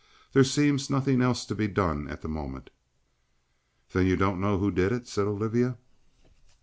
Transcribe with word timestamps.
There 0.33 0.43
seems 0.43 0.89
nothing 0.89 1.21
else 1.21 1.45
to 1.45 1.53
be 1.53 1.67
done 1.67 2.07
at 2.07 2.23
the 2.23 2.27
moment." 2.27 2.71
"Then 3.93 4.07
you 4.07 4.15
don't 4.15 4.41
know 4.41 4.57
who 4.57 4.71
did 4.71 4.91
it?" 4.91 5.07
said 5.07 5.27
Olivia. 5.27 5.77